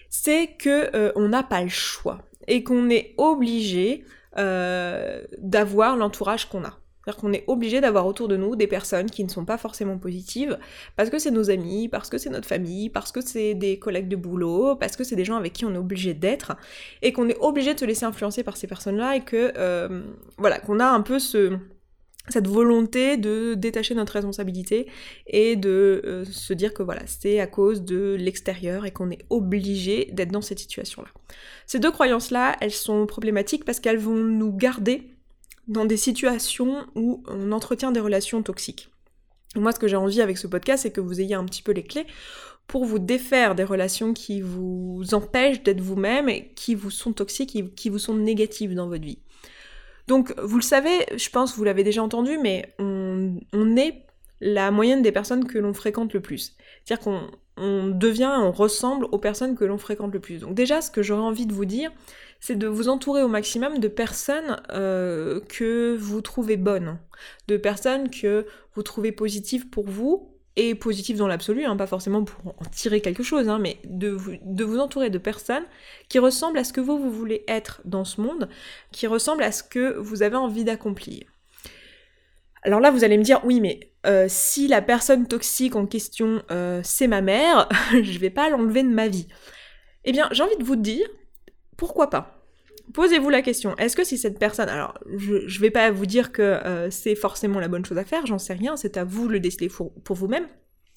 [0.10, 4.04] c'est que euh, on n'a pas le choix et qu'on est obligé
[4.38, 6.80] euh, d'avoir l'entourage qu'on a.
[7.08, 9.98] C'est-à-dire qu'on est obligé d'avoir autour de nous des personnes qui ne sont pas forcément
[9.98, 10.60] positives,
[10.98, 14.10] parce que c'est nos amis, parce que c'est notre famille, parce que c'est des collègues
[14.10, 16.58] de boulot, parce que c'est des gens avec qui on est obligé d'être,
[17.02, 20.04] et qu'on est obligé de se laisser influencer par ces personnes-là, et que, euh,
[20.38, 21.58] voilà, qu'on a un peu ce,
[22.30, 24.88] cette volonté de détacher notre responsabilité
[25.26, 29.26] et de euh, se dire que voilà, c'est à cause de l'extérieur et qu'on est
[29.30, 31.10] obligé d'être dans cette situation-là.
[31.66, 35.14] Ces deux croyances-là, elles sont problématiques parce qu'elles vont nous garder
[35.68, 38.90] dans des situations où on entretient des relations toxiques.
[39.56, 41.72] Moi, ce que j'ai envie avec ce podcast, c'est que vous ayez un petit peu
[41.72, 42.06] les clés
[42.68, 47.74] pour vous défaire des relations qui vous empêchent d'être vous-même et qui vous sont toxiques
[47.76, 49.20] qui vous sont négatives dans votre vie.
[50.08, 54.04] Donc, vous le savez, je pense que vous l'avez déjà entendu, mais on, est
[54.40, 56.56] la moyenne des personnes que l'on fréquente le plus.
[56.86, 60.40] C'est-à-dire qu'on devient, on ressemble aux personnes que l'on fréquente le plus.
[60.40, 61.92] Donc déjà, ce que j'aurais envie de vous dire,
[62.40, 67.00] c'est de vous entourer au maximum de personnes euh, que vous trouvez bonnes,
[67.48, 72.24] de personnes que vous trouvez positives pour vous, et positif dans l'absolu, hein, pas forcément
[72.24, 75.64] pour en tirer quelque chose, hein, mais de vous, entourer de personnes
[76.10, 78.50] qui ressemblent à ce que vous, vous voulez être dans ce monde,
[78.92, 81.24] qui ressemblent à ce que vous avez envie d'accomplir.
[82.64, 86.42] Alors là, vous allez me dire, oui, mais euh, si la personne toxique en question,
[86.50, 89.28] euh, c'est ma mère, je vais pas l'enlever de ma vie.
[90.06, 91.08] Eh bien, j'ai envie de vous dire,
[91.78, 92.37] pourquoi pas?
[92.94, 96.32] Posez-vous la question, est-ce que si cette personne, alors je, ne vais pas vous dire
[96.32, 99.28] que euh, c'est forcément la bonne chose à faire, j'en sais rien, c'est à vous
[99.28, 100.48] de le décider pour, vous-même,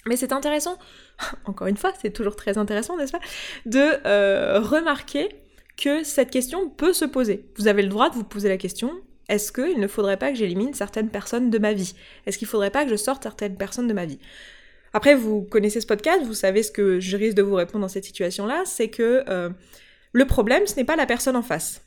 [0.06, 0.78] mais c'est intéressant,
[1.46, 3.20] encore une fois, c'est toujours très intéressant, n'est-ce pas,
[3.66, 5.28] de euh, remarquer
[5.76, 7.46] que cette question peut se poser.
[7.56, 8.92] Vous avez le droit de vous poser la question,
[9.28, 11.94] est-ce qu'il ne faudrait pas que j'élimine certaines personnes de ma vie?
[12.26, 14.18] Est-ce qu'il ne faudrait pas que je sorte certaines personnes de ma vie?
[14.92, 17.88] Après, vous connaissez ce podcast, vous savez ce que je risque de vous répondre dans
[17.88, 19.50] cette situation-là, c'est que euh,
[20.12, 21.82] le problème, ce n'est pas la personne en face.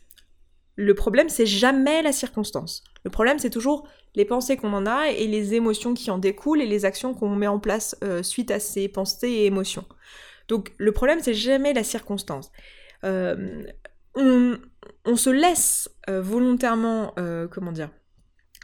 [0.75, 2.83] Le problème, c'est jamais la circonstance.
[3.03, 6.61] Le problème, c'est toujours les pensées qu'on en a et les émotions qui en découlent
[6.61, 9.85] et les actions qu'on met en place euh, suite à ces pensées et émotions.
[10.47, 12.51] Donc, le problème, c'est jamais la circonstance.
[13.03, 13.63] Euh,
[14.15, 17.13] on, se laisse euh, volontairement,
[17.51, 17.89] comment dire,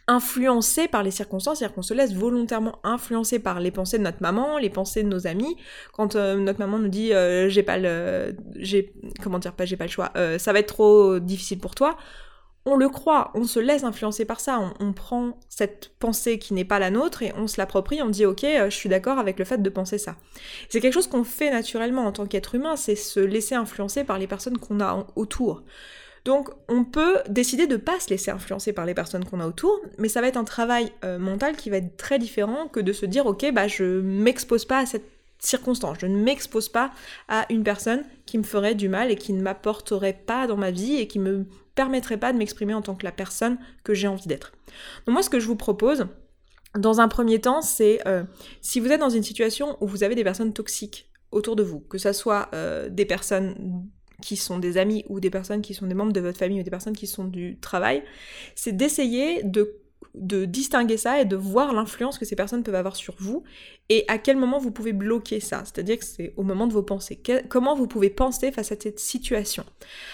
[0.10, 4.22] influencé par les circonstances, c'est-à-dire qu'on se laisse volontairement influencer par les pensées de notre
[4.22, 5.56] maman, les pensées de nos amis.
[5.94, 8.92] Quand euh, notre maman nous dit euh, j'ai pas le, j'ai
[9.22, 11.96] comment dire pas j'ai pas le choix, euh, ça va être trop difficile pour toi,
[12.66, 16.56] on le croit, on se laisse influencer par ça, on, on prend cette pensée qui
[16.56, 19.38] n'est pas la nôtre et on se l'approprie, on dit ok, je suis d'accord avec
[19.38, 20.16] le fait de penser ça.
[20.70, 24.18] C'est quelque chose qu'on fait naturellement en tant qu'être humain, c'est se laisser influencer par
[24.18, 25.62] les personnes qu'on a autour.
[26.26, 29.48] Donc on peut décider de ne pas se laisser influencer par les personnes qu'on a
[29.48, 32.80] autour, mais ça va être un travail euh, mental qui va être très différent que
[32.80, 35.06] de se dire ok bah je m'expose pas à cette
[35.40, 36.92] circonstance, je ne m'expose pas
[37.30, 40.72] à une personne qui me ferait du mal et qui ne m'apporterait pas dans ma
[40.72, 44.08] vie et qui me permettrait pas de m'exprimer en tant que la personne que j'ai
[44.08, 44.52] envie d'être.
[45.06, 46.08] Donc moi ce que je vous propose,
[46.78, 48.24] dans un premier temps, c'est euh,
[48.62, 51.80] si vous êtes dans une situation où vous avez des personnes toxiques autour de vous,
[51.80, 53.90] que ce soit euh, des personnes
[54.22, 56.64] qui sont des amis ou des personnes qui sont des membres de votre famille ou
[56.64, 58.04] des personnes qui sont du travail,
[58.56, 59.79] c'est d'essayer de
[60.16, 63.44] de distinguer ça et de voir l'influence que ces personnes peuvent avoir sur vous
[63.90, 65.64] et à quel moment vous pouvez bloquer ça.
[65.66, 67.20] C'est-à-dire que c'est au moment de vos pensées.
[67.48, 69.66] comment vous pouvez penser face à cette situation?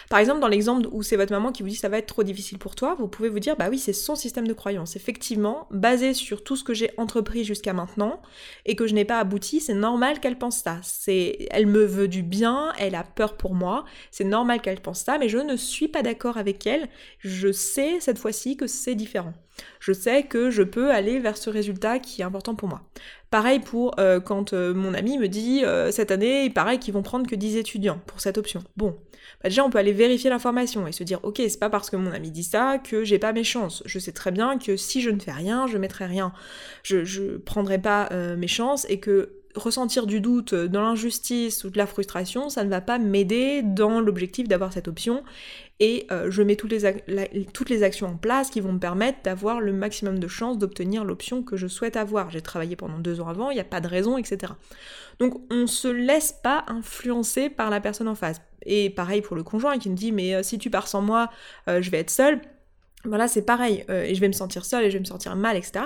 [0.10, 2.24] Par exemple, dans l'exemple où c'est votre maman qui vous dit ça va être trop
[2.24, 4.96] difficile pour toi, vous pouvez vous dire bah oui, c'est son système de croyance.
[4.96, 8.22] Effectivement, basé sur tout ce que j'ai entrepris jusqu'à maintenant
[8.66, 10.80] et que je n'ai pas abouti, c'est normal qu'elle pense ça.
[10.84, 15.02] C'est, elle me veut du bien, elle a peur pour moi, c'est normal qu'elle pense
[15.02, 16.88] ça, mais je ne suis pas d'accord avec elle.
[17.20, 19.34] Je sais cette fois-ci que c'est différent.
[19.80, 22.82] Je sais que je peux aller vers ce résultat qui est important pour moi.
[23.30, 27.02] Pareil pour euh, quand euh, mon ami me dit euh, cette année, pareil qu'ils vont
[27.02, 28.64] prendre que 10 étudiants pour cette option.
[28.78, 28.98] Bon,
[29.44, 31.98] bah, déjà on peut aller vérifier l'information et se dire ok, c'est pas parce que
[31.98, 33.84] mon ami dit ça que j'ai pas mes chances.
[33.86, 36.32] Je sais très bien que si je ne fais rien, je mettrai rien.
[36.84, 41.78] Je, je prendrai pas mes chances et que ressentir du doute, dans l'injustice ou de
[41.78, 45.24] la frustration, ça ne va pas m'aider dans l'objectif d'avoir cette option
[45.80, 49.74] et euh, je mets toutes les, actions en place qui vont me permettre d'avoir le
[49.74, 52.30] maximum de chances d'obtenir l'option que je souhaite avoir.
[52.30, 54.54] J'ai travaillé pendant deux ans avant, il n'y a pas de raison, etc.
[55.20, 58.40] Donc on se laisse pas influencer par la personne en face.
[58.66, 61.30] Et pareil pour le conjoint qui me dit mais euh, si tu pars sans moi,
[61.68, 62.40] euh, je vais être seule.
[63.04, 65.56] Voilà, c'est pareil, et je vais me sentir seule et je vais me sentir mal,
[65.56, 65.86] etc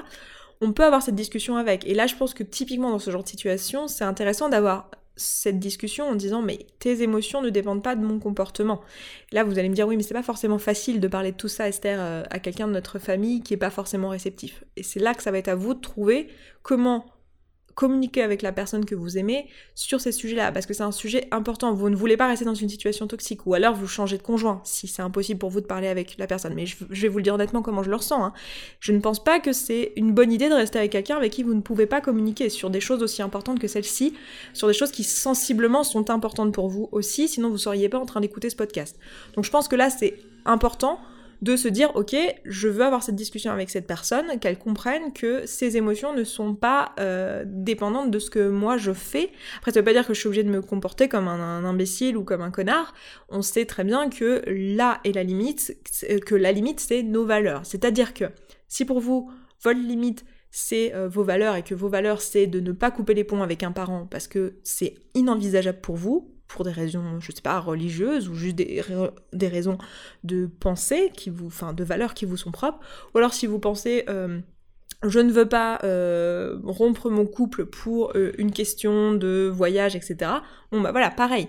[0.61, 1.85] on peut avoir cette discussion avec.
[1.87, 5.59] Et là, je pense que typiquement dans ce genre de situation, c'est intéressant d'avoir cette
[5.59, 8.79] discussion en disant mais tes émotions ne dépendent pas de mon comportement.
[9.33, 11.49] Là vous allez me dire oui mais c'est pas forcément facile de parler de tout
[11.49, 14.63] ça Esther euh, à quelqu'un de notre famille qui est pas forcément réceptif.
[14.77, 16.29] Et c'est là que ça va être à vous de trouver
[16.63, 17.05] comment
[17.79, 21.29] communiquer avec la personne que vous aimez sur ces sujets-là, parce que c'est un sujet
[21.31, 21.73] important.
[21.73, 24.59] Vous ne voulez pas rester dans une situation toxique, ou alors vous changez de conjoint,
[24.65, 26.53] si c'est impossible pour vous de parler avec la personne.
[26.55, 28.21] Mais je, vais vous le dire honnêtement comment je le ressens.
[28.21, 28.33] Hein.
[28.81, 31.41] Je ne pense pas que c'est une bonne idée de rester avec quelqu'un avec qui
[31.41, 34.13] vous ne pouvez pas communiquer sur des choses aussi importantes que celles-ci,
[34.53, 37.97] sur des choses qui sensiblement sont importantes pour vous aussi, sinon vous ne seriez pas
[37.97, 38.99] en train d'écouter ce podcast.
[39.35, 40.99] Donc je pense que là c'est important
[41.41, 45.45] de se dire ok je veux avoir cette discussion avec cette personne qu'elle comprenne que
[45.45, 49.31] ses émotions ne sont pas euh, dépendantes de ce que moi je fais.
[49.57, 52.17] Après ça veut pas dire que je suis obligée de me comporter comme un, imbécile
[52.17, 52.93] ou comme un connard.
[53.29, 55.77] On sait très bien que là est la limite
[56.25, 57.61] que la limite c'est nos valeurs.
[57.63, 58.25] C'est à dire que
[58.67, 59.31] si pour vous
[59.63, 63.13] votre limite c'est euh, vos valeurs et que vos valeurs c'est de ne pas couper
[63.13, 67.31] les ponts avec un parent parce que c'est inenvisageable pour vous pour des raisons, je
[67.31, 68.83] sais pas, religieuses ou juste des,
[69.31, 69.77] des raisons
[70.23, 72.79] de pensée qui vous, enfin, de valeurs qui vous sont propres,
[73.13, 74.39] ou alors si vous pensez euh,
[75.03, 80.31] je ne veux pas euh, rompre mon couple pour euh, une question de voyage, etc.
[80.71, 81.47] Bon bah voilà, pareil.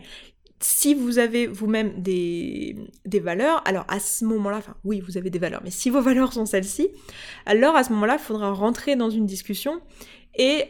[0.62, 5.30] Si vous avez vous-même des, des valeurs, alors à ce moment-là, enfin oui, vous avez
[5.30, 6.88] des valeurs, mais si vos valeurs sont celles-ci,
[7.46, 9.80] alors à ce moment-là, il faudra rentrer dans une discussion
[10.34, 10.66] et,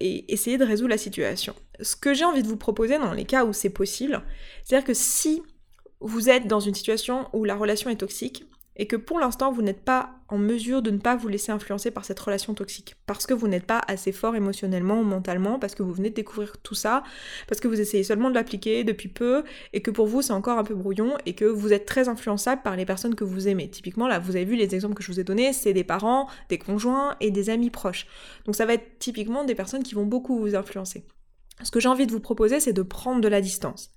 [0.00, 3.24] et essayer de résoudre la situation ce que j'ai envie de vous proposer dans les
[3.24, 4.22] cas où c'est possible,
[4.64, 5.42] c'est-à-dire que si
[6.00, 8.44] vous êtes dans une situation où la relation est toxique
[8.76, 11.90] et que pour l'instant vous n'êtes pas en mesure de ne pas vous laisser influencer
[11.90, 15.74] par cette relation toxique, parce que vous n'êtes pas assez fort émotionnellement ou mentalement, parce
[15.74, 17.04] que vous venez de découvrir tout ça,
[17.46, 20.58] parce que vous essayez seulement de l'appliquer depuis peu, et que pour vous c'est encore
[20.58, 23.68] un peu brouillon, et que vous êtes très influençable par les personnes que vous aimez.
[23.70, 26.28] Typiquement là, vous avez vu les exemples que je vous ai donnés, c'est des parents,
[26.48, 28.06] des conjoints et des amis proches.
[28.44, 31.04] Donc ça va être typiquement des personnes qui vont beaucoup vous influencer.
[31.62, 33.90] Ce que j'ai envie de vous proposer, c'est de prendre de la distance.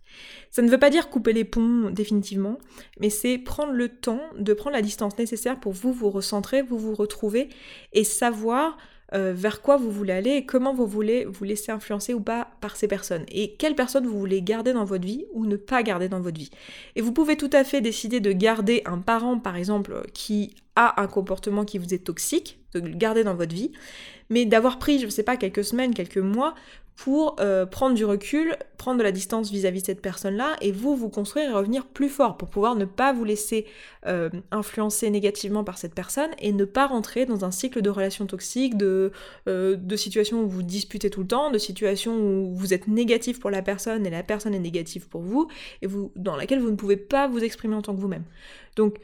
[0.52, 2.60] Ça ne veut pas dire couper les ponts définitivement,
[3.00, 6.78] mais c'est prendre le temps de prendre la distance nécessaire pour vous vous recentrer, vous
[6.78, 7.50] vous retrouver
[7.93, 8.78] et savoir
[9.13, 12.50] euh, vers quoi vous voulez aller et comment vous voulez vous laisser influencer ou pas
[12.60, 15.82] par ces personnes et quelles personnes vous voulez garder dans votre vie ou ne pas
[15.82, 16.52] garder dans votre vie.
[16.96, 21.02] Et vous pouvez tout à fait décider de garder un parent par exemple qui a
[21.02, 23.72] un comportement qui vous est toxique, de le garder dans votre vie,
[24.30, 26.54] mais d'avoir pris, je ne sais pas, quelques semaines, quelques mois
[26.98, 30.96] pour euh, prendre du recul, prendre de la distance vis-à-vis de cette personne-là, et vous
[30.96, 33.68] vous construire et revenir plus fort pour pouvoir ne pas vous laisser
[34.08, 38.26] euh, influencer négativement par cette personne et ne pas rentrer dans un cycle de relations
[38.26, 39.12] toxiques, de,
[39.48, 43.40] euh, de situations où vous disputez tout le temps, de situations où vous êtes négatif
[43.40, 45.48] pour la personne et la personne est négative pour vous,
[45.84, 48.26] et vous, dans laquelle vous ne pouvez pas vous exprimer en tant que vous-même.
[48.76, 48.98] Donc,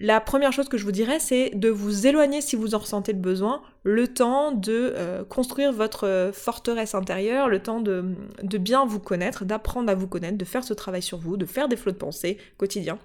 [0.00, 3.12] la première chose que je vous dirais, c'est de vous éloigner si vous en ressentez
[3.12, 8.14] le besoin, le temps de euh, construire votre euh, forteresse intérieure, le temps de,
[8.58, 11.68] bien vous connaître, d'apprendre à vous connaître, de faire ce travail sur vous, de faire
[11.68, 12.98] des flots de pensée quotidiens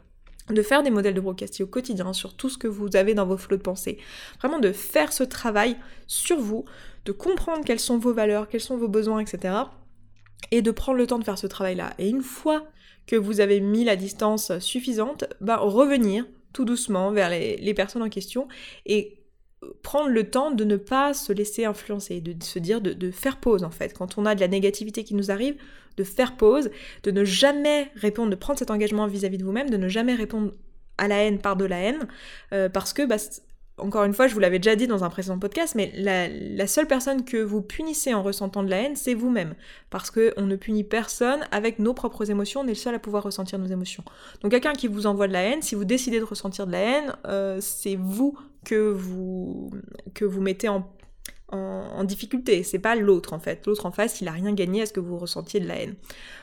[0.50, 3.38] de faire des modèles de au quotidien sur tout ce que vous avez dans vos
[3.38, 3.98] flots de pensée.
[4.40, 6.66] Vraiment de faire ce travail sur vous,
[7.06, 9.56] de comprendre quelles sont vos valeurs, quels sont vos besoins, etc.
[10.52, 11.94] Et de prendre le temps de faire ce travail-là.
[11.98, 12.66] Et une fois
[13.08, 18.10] que vous avez mis la distance suffisante, bah, revenir tout doucement vers les, personnes en
[18.10, 18.48] question
[18.86, 19.20] et
[19.64, 23.38] euh, prendre le temps de ne pas se laisser influencer, de se dire de, faire
[23.38, 23.94] pause en fait.
[23.94, 25.56] Quand on a de la négativité qui nous arrive,
[25.98, 26.72] de faire pause,
[27.04, 30.52] de ne jamais répondre, de prendre cet engagement vis-à-vis de vous-même, de ne jamais répondre
[30.98, 32.08] à la haine par de la haine,
[32.54, 33.18] euh, parce que bah,
[33.78, 36.88] encore une fois, je vous l'avais déjà dit dans un précédent podcast, mais la, seule
[36.88, 39.56] personne que vous punissez en ressentant de la haine, c'est vous-même.
[39.90, 43.24] Parce qu'on ne punit personne avec nos propres émotions, on est le seul à pouvoir
[43.24, 44.04] ressentir nos émotions.
[44.42, 46.80] Donc quelqu'un qui vous envoie de la haine, si vous décidez de ressentir de la
[46.80, 49.72] haine, euh, c'est vous que vous,
[50.40, 50.88] mettez en,
[51.50, 52.62] en, difficulté.
[52.62, 53.66] C'est pas l'autre en fait.
[53.66, 55.96] L'autre en face, il a rien gagné à ce que vous ressentiez de la haine.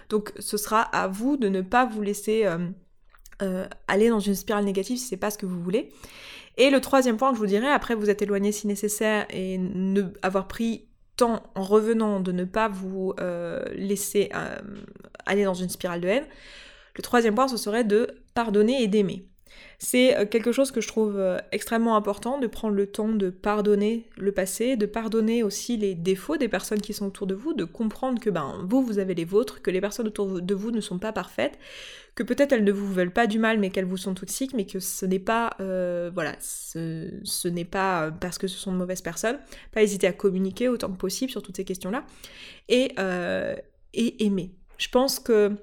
[0.08, 2.58] Donc ce sera à vous de ne pas vous laisser euh,
[3.42, 5.90] euh, aller dans une spirale négative si c'est pas ce que vous voulez.
[6.60, 9.58] Et le troisième point que je vous dirais, après vous êtes éloigné si nécessaire et
[10.20, 10.84] avoir pris
[11.16, 14.58] temps en revenant de ne pas vous euh, laisser euh,
[15.24, 16.26] aller dans une spirale de haine,
[16.96, 19.26] le troisième point ce serait de pardonner et d'aimer.
[19.78, 23.30] C'est euh, quelque chose que je trouve euh, extrêmement important de prendre le temps de
[23.30, 27.54] pardonner le passé, de pardonner aussi les défauts des personnes qui sont autour de vous,
[27.54, 30.70] de comprendre que ben vous vous avez les vôtres, que les personnes autour de vous
[30.70, 31.58] ne sont pas parfaites,
[32.14, 34.66] que peut-être elles ne vous veulent pas du mal mais qu'elles vous sont toxiques, mais
[34.66, 39.02] que ce n'est pas euh, voilà, ce, n'est pas parce que ce sont de mauvaises
[39.02, 39.38] personnes.
[39.72, 42.04] Pas hésiter à communiquer autant que possible sur toutes ces questions-là
[42.68, 42.94] et
[43.92, 44.52] et aimer.
[44.78, 45.56] Je pense que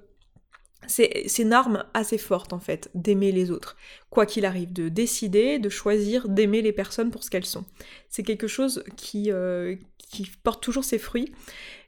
[0.86, 3.76] c'est une arme assez forte en fait d'aimer les autres,
[4.10, 7.66] quoi qu'il arrive, de décider, de choisir d'aimer les personnes pour ce qu'elles sont.
[8.10, 9.76] C'est quelque chose qui, euh,
[10.44, 11.32] porte toujours ses fruits.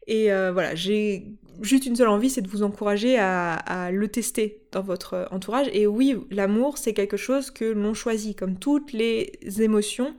[0.08, 1.28] Et euh, voilà, j'ai
[1.62, 5.68] juste une seule envie, c'est de vous encourager à, à, le tester dans votre entourage.
[5.72, 10.16] Et oui, l'amour, c'est quelque chose que l'on choisit, comme toutes les émotions.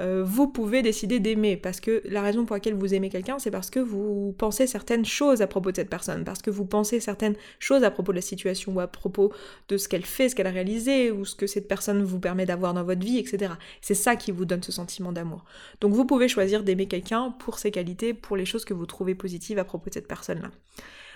[0.00, 1.56] Euh, vous pouvez décider d'aimer.
[1.56, 5.04] Parce que la raison pour laquelle vous aimez quelqu'un, c'est parce que vous pensez certaines
[5.04, 8.16] choses à propos de cette personne, parce que vous pensez certaines choses à propos de
[8.16, 9.32] la situation ou à propos
[9.68, 12.46] de ce qu'elle fait, ce qu'elle a réalisé, ou ce que cette personne vous permet
[12.46, 13.54] d'avoir dans votre vie, etc.
[13.80, 15.44] C'est ça qui vous donne ce sentiment d'amour.
[15.80, 19.14] Donc vous pouvez choisir d'aimer quelqu'un pour ses qualités, pour les choses que vous trouvez
[19.14, 20.50] positives à propos de cette personne-là.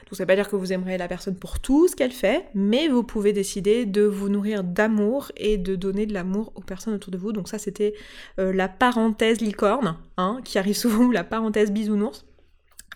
[0.07, 2.47] Donc ça veut pas dire que vous aimerez la personne pour tout ce qu'elle fait,
[2.55, 6.95] mais vous pouvez décider de vous nourrir d'amour et de donner de l'amour aux personnes
[6.95, 7.33] autour de vous.
[7.33, 7.95] Donc ça c'était
[8.39, 12.27] euh, la parenthèse licorne, hein, qui arrive souvent, la parenthèse bisounours.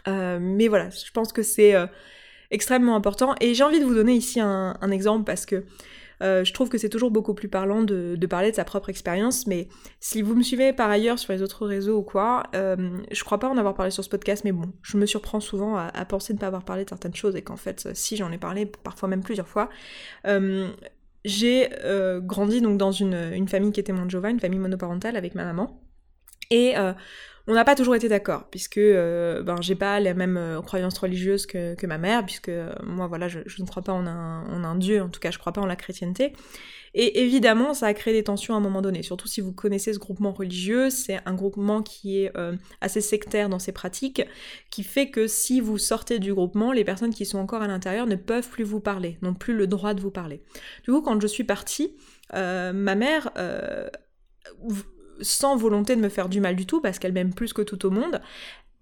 [0.08, 1.86] Euh, mais voilà, je pense que c'est euh,
[2.50, 3.34] extrêmement important.
[3.40, 5.64] Et j'ai envie de vous donner ici un exemple parce que
[6.22, 9.46] euh, je trouve que c'est toujours beaucoup plus parlant de, parler de sa propre expérience,
[9.46, 9.68] mais
[10.00, 12.76] si vous me suivez par ailleurs sur les autres réseaux ou quoi, euh,
[13.10, 15.76] je crois pas en avoir parlé sur ce podcast, mais bon, je me surprends souvent
[15.76, 18.38] à, penser ne pas avoir parlé de certaines choses et qu'en fait, si j'en ai
[18.38, 19.68] parlé, parfois même plusieurs fois.
[20.26, 20.70] Euh,
[21.24, 21.70] j'ai
[22.22, 25.80] grandi donc dans une, famille qui était Manjova, une famille monoparentale avec ma maman.
[26.50, 26.74] Et
[27.48, 30.96] on n'a pas toujours été d'accord, puisque euh, ben, j'ai pas la même euh, croyance
[30.98, 34.76] religieuse que, ma mère, puisque euh, moi voilà, je, ne crois pas en un, un,
[34.76, 36.34] Dieu, en tout cas je crois pas en la chrétienté.
[36.94, 39.94] Et évidemment, ça a créé des tensions à un moment donné, surtout si vous connaissez
[39.94, 42.32] ce groupement religieux, c'est un groupement qui est
[42.82, 44.22] assez sectaire dans ses pratiques,
[44.70, 48.06] qui fait que si vous sortez du groupement, les personnes qui sont encore à l'intérieur
[48.06, 50.42] ne peuvent plus vous parler, n'ont plus le droit de vous parler.
[50.84, 51.96] Du coup, quand je suis partie,
[52.34, 53.30] ma mère
[55.20, 57.84] sans volonté de me faire du mal du tout, parce qu'elle m'aime plus que tout
[57.86, 58.20] au monde,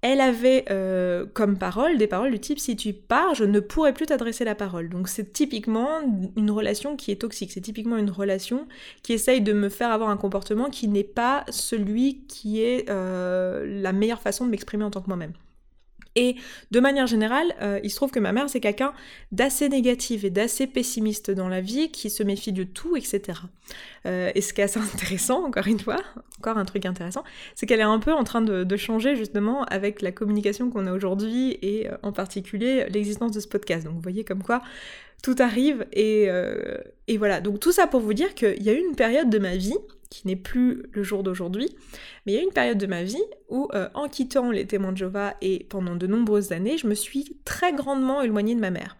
[0.02, 3.92] elle avait euh, comme parole des paroles du type si tu pars, je ne pourrai
[3.92, 4.88] plus t'adresser la parole.
[4.88, 6.00] Donc c'est typiquement
[6.36, 8.66] une relation qui est toxique, c'est typiquement une relation
[9.02, 13.66] qui essaye de me faire avoir un comportement qui n'est pas celui qui est euh,
[13.82, 15.32] la meilleure façon de m'exprimer en tant que moi-même.
[16.16, 16.36] Et
[16.70, 18.92] de manière générale, euh, il se trouve que ma mère, c'est quelqu'un
[19.30, 23.40] d'assez négatif et d'assez pessimiste dans la vie, qui se méfie de tout, etc.
[24.06, 25.98] Euh, et ce qui est assez intéressant, encore une fois,
[26.38, 27.22] encore un truc intéressant,
[27.54, 30.92] c'est qu'elle est un peu en train de, changer justement avec la communication qu'on a
[30.92, 33.84] aujourd'hui et euh, en particulier l'existence de ce podcast.
[33.84, 34.62] Donc vous voyez comme quoi
[35.22, 36.28] tout arrive et,
[37.08, 37.40] et voilà.
[37.40, 39.76] Donc tout ça pour vous dire qu'il y a eu une période de ma vie
[40.10, 41.68] qui n'est plus le jour d'aujourd'hui,
[42.26, 44.66] mais il y a eu une période de ma vie où, euh, en quittant les
[44.66, 48.60] témoins de Jéhovah et pendant de nombreuses années, je me suis très grandement éloignée de
[48.60, 48.96] ma mère.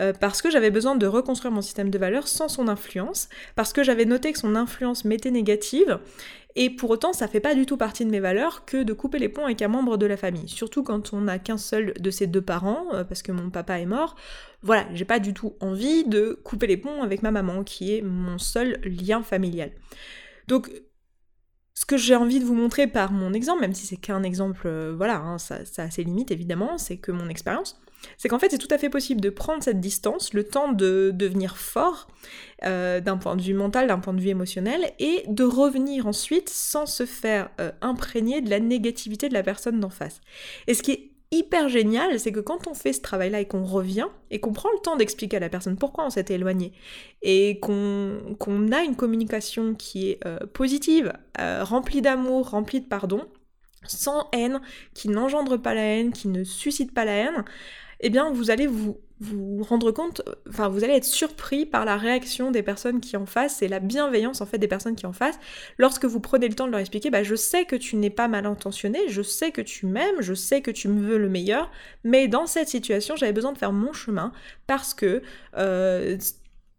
[0.00, 3.72] Euh, parce que j'avais besoin de reconstruire mon système de valeurs sans son influence, parce
[3.72, 5.98] que j'avais noté que son influence m'était négative,
[6.56, 9.18] et pour autant ça fait pas du tout partie de mes valeurs que de couper
[9.18, 12.10] les ponts avec un membre de la famille, surtout quand on n'a qu'un seul de
[12.10, 14.16] ses deux parents, euh, parce que mon papa est mort.
[14.62, 18.02] Voilà, j'ai pas du tout envie de couper les ponts avec ma maman, qui est
[18.02, 19.70] mon seul lien familial.
[20.48, 20.70] Donc,
[21.74, 24.66] ce que j'ai envie de vous montrer par mon exemple, même si c'est qu'un exemple,
[24.66, 27.80] euh, voilà, hein, ça, a ses limites évidemment, c'est que mon expérience,
[28.16, 31.10] c'est qu'en fait c'est tout à fait possible de prendre cette distance, le temps de
[31.14, 32.08] devenir fort
[32.64, 36.48] euh, d'un point de vue mental, d'un point de vue émotionnel, et de revenir ensuite
[36.48, 40.20] sans se faire euh, imprégner de la négativité de la personne d'en face.
[40.66, 43.64] Et ce qui est hyper génial, c'est que quand on fait ce travail-là et qu'on
[43.64, 46.72] revient, et qu'on prend le temps d'expliquer à la personne pourquoi on s'était éloigné,
[47.22, 53.26] et qu'on a une communication qui est euh, positive, remplie d'amour, remplie de pardon,
[53.86, 54.60] sans haine,
[54.94, 57.44] qui n'engendre pas la haine, qui ne suscite pas la haine,
[58.00, 58.98] eh bien vous allez vous
[59.62, 63.60] rendre compte, enfin vous allez être surpris par la réaction des personnes qui en face
[63.60, 65.38] et la bienveillance en fait des personnes qui en face.
[65.76, 68.28] Lorsque vous prenez le temps de leur expliquer bah je sais que tu n'es pas
[68.28, 71.70] mal intentionné, je sais que tu m'aimes, je sais que tu me veux le meilleur,
[72.02, 74.32] mais dans cette situation j'avais besoin de faire mon chemin
[74.66, 75.22] parce que
[75.58, 76.16] euh,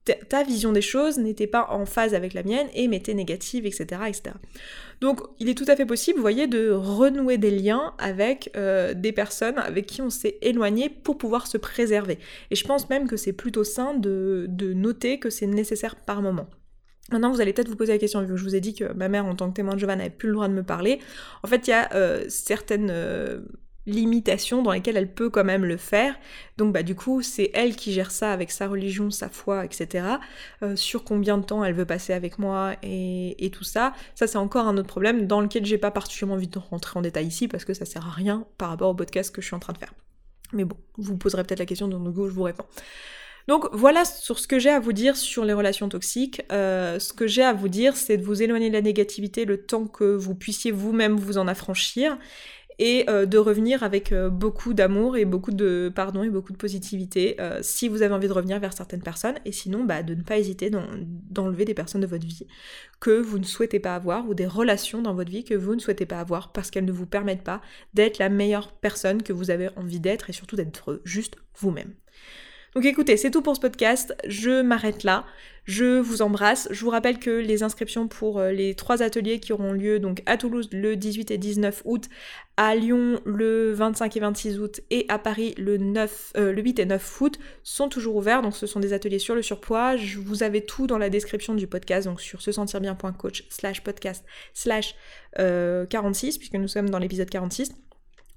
[0.04, 4.02] ta vision des choses n'était pas en phase avec la mienne et m'était négative, etc..
[5.00, 8.94] Donc il est tout à fait possible, vous voyez, de renouer des liens avec euh,
[8.94, 12.18] des personnes avec qui on s'est éloigné pour pouvoir se préserver.
[12.50, 16.48] Et je pense même que c'est plutôt sain de, noter que c'est nécessaire par moment.
[17.12, 18.94] Maintenant, vous allez peut-être vous poser la question, vu que je vous ai dit que
[18.94, 21.00] ma mère, en tant que témoin de Jéhovah, n'avait plus le droit de me parler.
[21.44, 23.42] En fait, il y a euh, certaines euh,
[23.86, 26.15] limitations dans lesquelles elle peut quand même le faire.
[26.58, 30.06] Donc bah du coup c'est elle qui gère ça avec sa religion, sa foi, etc.
[30.63, 33.94] Euh, sur combien de temps elle veut passer avec moi et, tout ça.
[34.15, 37.02] Ça c'est encore un autre problème dans lequel j'ai pas particulièrement envie de rentrer en
[37.02, 39.56] détail ici parce que ça sert à rien par rapport au podcast que je suis
[39.56, 39.94] en train de faire.
[40.54, 42.65] Mais bon, vous poserez peut-être la question, donc du coup je vous réponds.
[43.48, 46.41] Donc voilà sur ce que j'ai à vous dire sur les relations toxiques.
[46.52, 49.65] Euh, ce que j'ai à vous dire, c'est de vous éloigner de la négativité le
[49.65, 52.17] temps que vous puissiez vous-même vous en affranchir
[52.80, 56.58] et euh, de revenir avec euh, beaucoup d'amour et beaucoup de pardon et beaucoup de
[56.58, 60.16] positivité euh, si vous avez envie de revenir vers certaines personnes et sinon bah, de
[60.16, 62.48] ne pas hésiter d'enlever des personnes de votre vie
[63.00, 65.80] que vous ne souhaitez pas avoir ou des relations dans votre vie que vous ne
[65.80, 67.62] souhaitez pas avoir parce qu'elles ne vous permettent pas
[67.94, 71.94] d'être la meilleure personne que vous avez envie d'être et surtout d'être juste vous-même.
[72.74, 74.16] Donc écoutez, c'est tout pour ce podcast.
[74.26, 75.26] Je m'arrête là.
[75.66, 76.70] Je vous embrasse.
[76.72, 80.24] Je vous rappelle que les inscriptions pour euh, les trois ateliers qui auront lieu donc
[80.26, 82.08] à Toulouse le 18 et 19 août,
[82.56, 86.86] à Lyon le 25 et 26 août et à Paris le, 9, euh, 8 et
[86.86, 88.42] 9 août sont toujours ouverts.
[88.42, 89.98] Donc ce sont des ateliers sur le surpoids.
[89.98, 93.84] Je vous avez tout dans la description du podcast, donc sur se sentir bien.coach slash
[93.84, 94.96] podcast slash
[95.36, 97.74] 46 euh, puisque nous sommes dans l'épisode 46.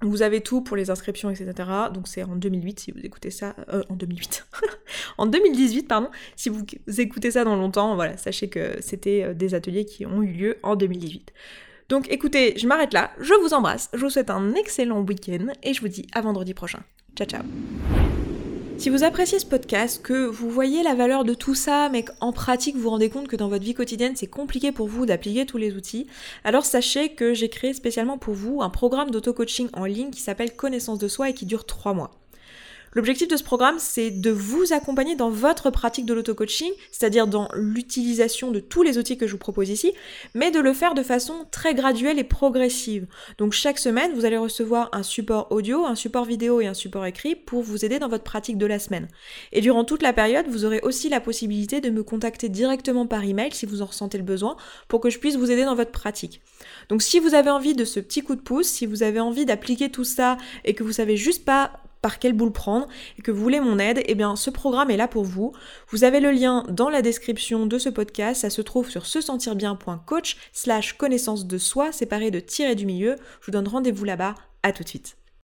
[0.01, 1.53] Vous avez tout pour les inscriptions, etc.
[1.93, 3.55] Donc c'est en 2008 si vous écoutez ça.
[3.69, 4.45] Euh, en 2008.
[5.17, 6.09] en 2018, pardon.
[6.35, 6.63] Si vous
[6.97, 10.57] écoutez ça dans longtemps, voilà, sachez que c'était euh, des ateliers qui ont eu lieu
[10.63, 11.33] en 2018.
[11.89, 13.11] Donc écoutez, je m'arrête là.
[13.19, 13.89] Je vous embrasse.
[13.93, 16.79] Je vous souhaite un excellent week-end et je vous dis à vendredi prochain.
[17.15, 18.04] Ciao ciao
[18.77, 22.31] si vous appréciez ce podcast, que vous voyez la valeur de tout ça, mais qu'en
[22.31, 25.57] pratique vous rendez compte que dans votre vie quotidienne c'est compliqué pour vous d'appliquer tous
[25.57, 26.07] les outils,
[26.43, 30.55] alors sachez que j'ai créé spécialement pour vous un programme d'auto-coaching en ligne qui s'appelle
[30.55, 32.11] Connaissance de soi et qui dure 3 mois.
[32.95, 37.49] L'objectif de ce programme, c'est de vous accompagner dans votre pratique de l'auto-coaching, c'est-à-dire dans
[37.53, 39.91] l'utilisation de tous les outils que je vous propose ici,
[40.33, 43.05] mais de le faire de façon très graduelle et progressive.
[43.37, 47.05] Donc chaque semaine, vous allez recevoir un support audio, un support vidéo et un support
[47.05, 49.09] écrit pour vous aider dans votre pratique de la semaine.
[49.51, 53.25] Et durant toute la période, vous aurez aussi la possibilité de me contacter directement par
[53.25, 54.55] email si vous en ressentez le besoin
[54.87, 56.39] pour que je puisse vous aider dans votre pratique.
[56.87, 59.45] Donc si vous avez envie de ce petit coup de pouce, si vous avez envie
[59.45, 61.73] d'appliquer tout ça et que vous savez juste pas
[62.05, 62.87] par quelle boule prendre
[63.17, 65.53] et que vous voulez mon aide, eh bien ce programme est là pour vous.
[65.89, 69.21] Vous avez le lien dans la description de ce podcast, ça se trouve sur se
[69.21, 73.15] sentir bien.coach slash connaissance de soi séparé de tirer du milieu.
[73.41, 75.17] Je vous donne rendez-vous là-bas, à tout de suite.